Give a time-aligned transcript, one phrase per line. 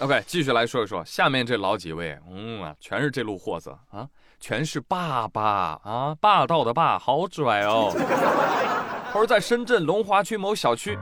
[0.00, 4.06] OK，继续来说一说下面这老几位，嗯啊，全是这路货色啊，
[4.38, 5.42] 全是爸爸
[5.82, 7.90] 啊，霸道的霸，好拽哦。
[9.12, 10.96] 他说在深圳龙华区某小区，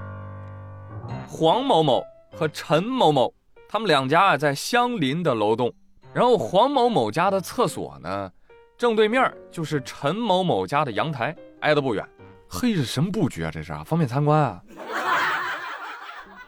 [1.28, 2.02] 黄某某
[2.32, 3.34] 和陈某某
[3.68, 5.70] 他们两家啊在相邻的楼栋，
[6.14, 8.32] 然后黄某某家的厕所呢，
[8.78, 12.02] 正对面就是陈某某家的阳台，挨得不远。
[12.48, 13.50] 嘿，这什么布局啊？
[13.52, 14.62] 这是啊，方便参观啊。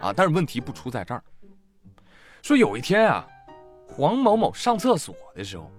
[0.01, 1.23] 啊，但是问题不出在这儿。
[2.43, 3.27] 说有一天啊，
[3.87, 5.71] 黄某某上厕所的时候，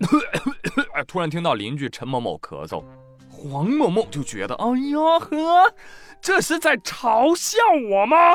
[1.06, 2.82] 突然听到邻居陈某某咳嗽，
[3.30, 5.74] 黄某某就觉得，哎呀呵，
[6.20, 7.58] 这是在嘲笑
[7.90, 8.34] 我吗？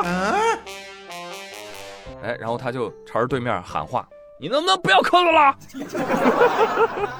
[2.22, 4.08] 哎，然后他就朝着对面喊话
[4.40, 5.56] ：“你能不能不要咳嗽了？”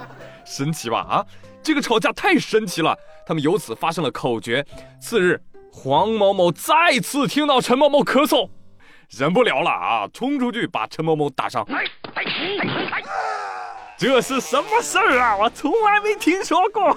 [0.45, 0.98] 神奇吧？
[1.09, 1.27] 啊，
[1.62, 2.97] 这个吵架太神奇了。
[3.27, 4.65] 他们由此发生了口角。
[5.01, 5.41] 次日，
[5.73, 8.48] 黄某某再次听到陈某某咳嗽。
[9.10, 10.09] 忍不了了啊！
[10.12, 11.67] 冲出去把陈某某打伤。
[13.97, 15.36] 这是什么事儿啊？
[15.36, 16.91] 我从来没听说过。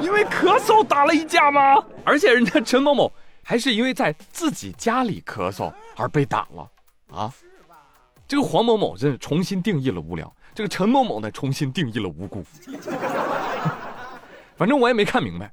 [0.00, 1.76] 因为咳嗽打了一架吗？
[2.04, 6.68] 而且人家陈某某还是因为在自己家里咳嗽而被打了
[7.12, 7.32] 啊！
[8.26, 12.44] 这个黄某某真是重新定义了无聊，这个陈某某呢重新定义了无辜。
[14.56, 15.52] 反正我也没看明白，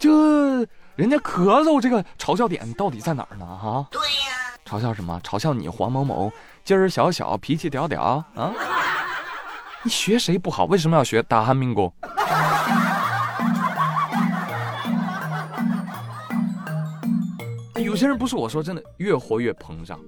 [0.00, 0.66] 这。
[0.96, 3.46] 人家咳嗽这个嘲笑点到底在哪儿呢？
[3.46, 5.18] 哈，对呀，嘲笑什么？
[5.22, 6.30] 嘲笑你黄某某
[6.62, 8.02] 今儿小小，脾气屌屌
[8.34, 8.52] 啊！
[9.82, 10.66] 你学谁不好？
[10.66, 11.90] 为什么要学大韩民国？
[17.76, 19.98] 有些人不是我说真的，越活越膨胀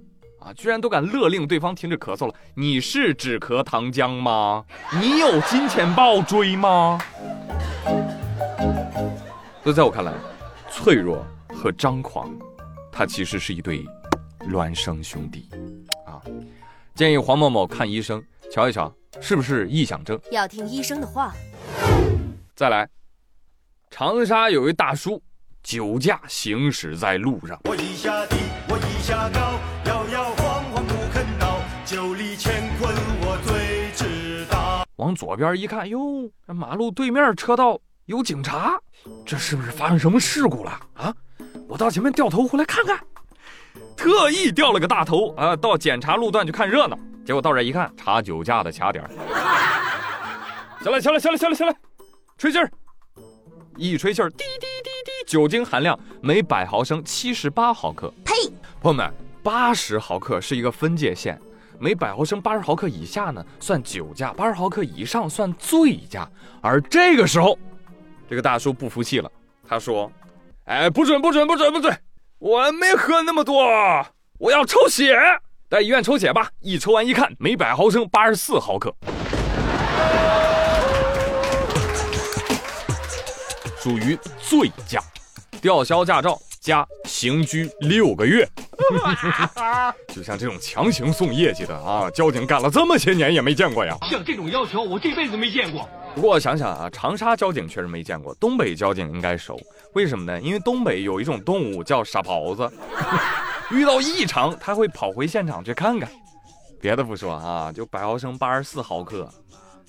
[0.41, 0.53] 啊！
[0.55, 2.35] 居然都敢勒令对方停止咳嗽了。
[2.55, 4.63] 你是止咳糖浆吗？
[5.01, 7.01] 你有金钱豹追吗？
[9.63, 10.13] 所以在我看来。
[10.75, 11.23] 脆弱
[11.55, 12.35] 和张狂，
[12.91, 13.85] 它其实是一对
[14.49, 15.51] 孪生兄弟
[16.07, 16.17] 啊！
[16.95, 18.91] 建议黄某某看医生，瞧一瞧
[19.21, 21.35] 是不是臆想症，要听医生的话。
[22.57, 22.89] 再来，
[23.91, 25.23] 长沙有一大叔
[25.63, 28.37] 酒驾行驶在路上，我一下低，
[28.71, 34.87] 我一下高，摇摇晃晃不肯倒，酒里乾坤我最知道。
[34.97, 37.79] 往左边一看，哟，马路对面车道。
[38.13, 38.79] 有警察，
[39.25, 41.15] 这是不是发生什么事故了啊？
[41.67, 43.01] 我到前面掉头回来看看，
[43.97, 46.99] 特意掉了个大头啊，到检查路段去看热闹。
[47.25, 49.03] 结果到这一看，查酒驾的卡点。
[50.83, 51.75] 行了行了行了行了行了，
[52.37, 52.71] 吹气儿，
[53.79, 58.13] 一吹气儿，滴滴滴滴，酒精含量每百毫升七十八毫克。
[58.27, 58.35] 呸！
[58.83, 59.11] 朋友们，
[59.43, 61.41] 八十毫克是一个分界线，
[61.79, 66.29] 每百毫升八十毫克以下呢算酒驾，八十毫克以上算醉驾。
[66.61, 67.59] 而这个时候。
[68.33, 69.31] 这个大叔不服气了，
[69.69, 70.11] 他说
[70.65, 71.95] ：“哎，不准不准不准不准，
[72.39, 73.63] 我没喝那么多，
[74.39, 75.15] 我要抽血，
[75.69, 78.91] 在医院抽血吧。”一抽完一看，每百毫升八十四毫克，
[83.79, 85.03] 属于醉驾，
[85.61, 88.49] 吊销驾照加刑拘六个月。
[90.09, 93.95] 就像这种强行送业绩的啊，交警干了这么些年也没见过呀。
[94.11, 95.87] 像这种要求，我这辈子没见过。
[96.15, 99.59] 不过我想想啊，长沙交警确实没见过，东北交警应该熟。
[99.95, 100.41] 为什么呢？
[100.41, 102.71] 因为东北有一种动物叫傻狍子，
[103.73, 106.09] 遇到异常他会跑回现场去看看。
[106.81, 109.29] 别的不说啊，就百毫升八十四毫克，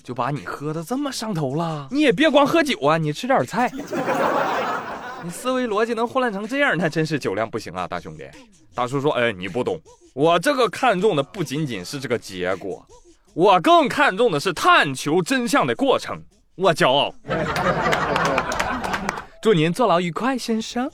[0.02, 1.88] 就把你喝的这么上头了。
[1.90, 3.70] 你也别光喝酒啊，你吃点菜。
[5.22, 8.24] 你思维逻辑能混乱成这样，那真是酒量不行啊，大兄弟。
[8.74, 9.80] 大叔说：“哎，你不懂，
[10.14, 12.84] 我这个看重的不仅仅是这个结果。”
[13.34, 16.22] 我更看重的是探求真相的过程，
[16.54, 17.12] 我骄傲。
[19.42, 20.88] 祝您坐牢愉快，先生。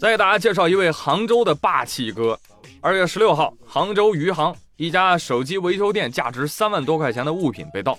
[0.00, 2.38] 再给大家介绍一位杭州的霸气哥。
[2.80, 7.98] 二月十六号，杭州余杭一家手机维修店价值三万多块钱的物品被盗，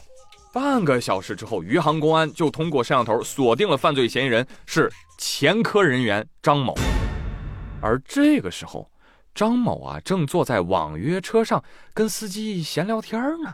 [0.54, 6.74] 半个小时之后，余杭公安就通过摄像头锁定了犯罪嫌疑人是前科人员张某，
[7.81, 8.90] 而这个时候。
[9.33, 11.63] 张某啊，正坐在网约车上
[11.94, 13.53] 跟司机闲聊天呢。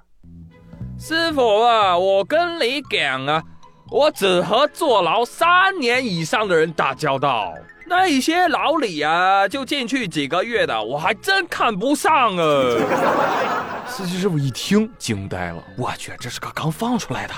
[0.99, 3.41] 师傅啊，我跟你讲啊，
[3.89, 7.53] 我只和坐牢三年以上的人打交道，
[7.85, 13.83] 那些老李啊，就进去几个月的，我还真看不上啊。
[13.87, 17.33] 司机师傅一听惊呆了，我去，这是个刚放出来的。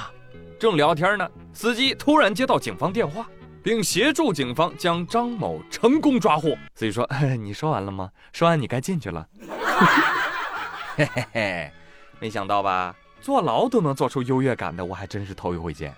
[0.59, 3.27] 正聊天呢，司机突然接到警方电话。
[3.63, 6.57] 并协助警方将张某成功抓获。
[6.75, 7.07] 所以说
[7.39, 8.11] ：“你说完了吗？
[8.33, 9.27] 说完你该进去了。
[10.97, 11.71] ”嘿嘿嘿，
[12.19, 12.95] 没想到吧？
[13.21, 15.93] 坐牢都能做出优越感的，我还真是头一回见。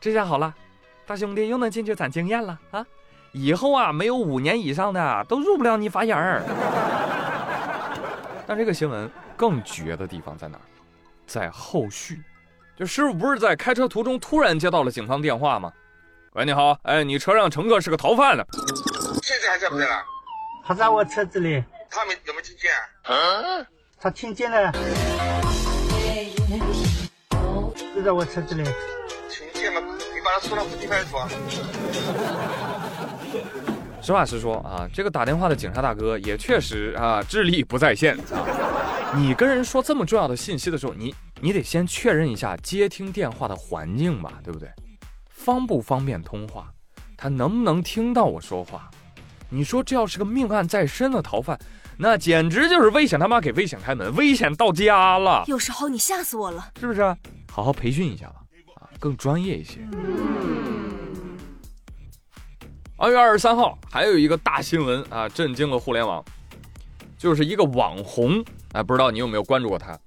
[0.00, 0.54] 这下好了，
[1.06, 2.86] 大兄弟又能进去攒经验了啊！
[3.32, 6.42] 以后啊，没有五年以上的都入不了你法眼儿。
[8.46, 10.62] 但这个新闻更绝的地方在哪儿？
[11.26, 12.22] 在后续，
[12.76, 15.72] 就师傅不是在开车途中突然接到了警方电话吗？
[16.34, 18.44] 喂，你好，哎，你车上乘客是个逃犯呢。
[19.22, 20.02] 现在还在不在了？
[20.64, 21.62] 他在我车子里。
[21.88, 22.72] 他没有没听见？
[23.04, 23.64] 嗯，
[24.00, 24.72] 他听见了。
[27.94, 28.64] 就在我车子里。
[29.30, 29.80] 听见吗？
[29.80, 31.28] 你把他送到附近派出所。
[34.02, 39.14] 实话实说啊，这个打电话的警察大哥也确实啊，智力不在线啊。
[39.14, 44.68] 你跟人说这么重要的信息的时候，你你得先确认一下接听电话的环境吧，对不对？
[45.34, 46.72] 方不方便通话？
[47.16, 48.88] 他能不能听到我说话？
[49.50, 51.58] 你说这要是个命案在身的逃犯，
[51.98, 55.44] 那简直就是危险他妈给危险开门，危险到家了。
[55.46, 57.02] 有时候你吓死我了，是不是？
[57.52, 58.36] 好好培训一下吧，
[58.76, 59.80] 啊，更专业一些。
[62.96, 66.24] 二月二十三号，还有一个大新闻啊，震惊了互联网，
[67.18, 68.42] 就是一个网红，
[68.72, 69.98] 哎，不知道你有没有关注过他？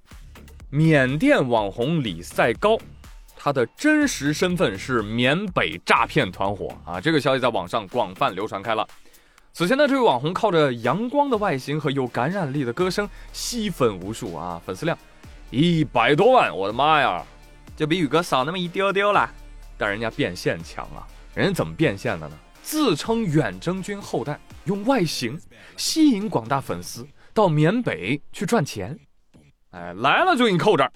[0.70, 2.78] 缅甸网红李赛高。
[3.48, 7.00] 他的真实身份是缅北诈骗团伙啊！
[7.00, 8.86] 这个消息在网上广泛流传开了。
[9.54, 14.98] 此前呢，这位网红靠着阳光的外形和有感染力的歌声吸粉无数啊，粉丝量
[15.50, 17.24] 一百多万，我的妈呀，
[17.74, 19.30] 就比宇哥少那么一丢丢了。
[19.78, 22.38] 但人家变现强啊，人家怎么变现的呢？
[22.62, 25.40] 自称远征军后代，用外形
[25.78, 28.98] 吸引广大粉丝到缅北去赚钱。
[29.70, 30.92] 哎，来了就给你扣这儿。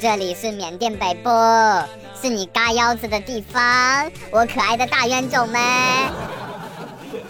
[0.00, 1.30] 这里是缅甸北部，
[2.20, 5.60] 是你嘎腰子的地方，我可爱的大冤种们。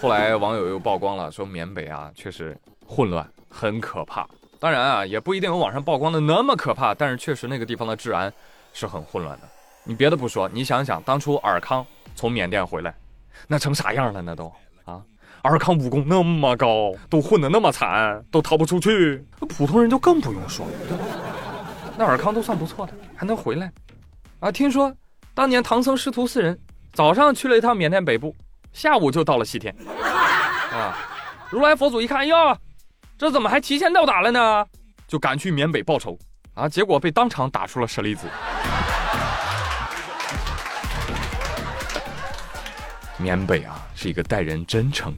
[0.01, 4.27] 后来网友又曝光了，说缅北啊确实混乱，很可怕。
[4.59, 8.31] 当然啊，也不一定有网上曝光的那么可怕，但是确实那个地方的治安
[8.73, 9.47] 是很混乱的。
[9.83, 12.93] 你别的不说，你想想当初尔康从缅甸回来，
[13.47, 14.21] 那成啥样了？
[14.21, 14.51] 那都
[14.85, 15.01] 啊，
[15.43, 20.71] 尔康武功那么高，都混得那么惨，都逃不出去，普通人就更不用说了。
[21.99, 23.69] 那尔康都算不错的，还能回来，
[24.39, 24.49] 啊！
[24.49, 24.95] 听说
[25.33, 26.57] 当年唐僧师徒四人
[26.93, 28.33] 早上去了一趟缅甸北部，
[28.71, 29.75] 下午就到了西天。
[30.71, 30.95] 啊！
[31.49, 32.57] 如来佛祖一看，哟，
[33.17, 34.65] 这怎么还提前到达了呢？
[35.09, 36.17] 就赶去缅北报仇，
[36.53, 36.69] 啊！
[36.69, 38.27] 结果被当场打出了舍利子。
[43.17, 45.13] 缅北啊，是一个待人真诚、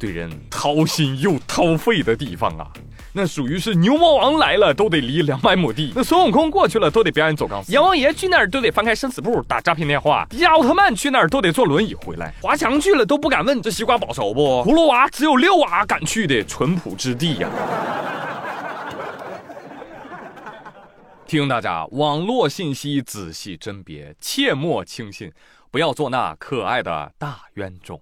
[0.00, 2.72] 对人掏心又掏肺的地方啊。
[3.16, 17.48] 那属于是牛魔王来了都得离两百亩地，那孙悟空过去了都得表演走钢丝，阎王爷去那儿都得翻开生死簿打诈骗电话，迪奥特曼去那儿都得坐轮椅回来，华强去了都不敢问这西瓜保熟不，葫芦娃只有六娃敢去的淳朴之地呀。
[21.24, 25.30] 提醒大家，网络信息仔细甄别，切莫轻信，
[25.70, 28.00] 不要做那可爱的大冤种。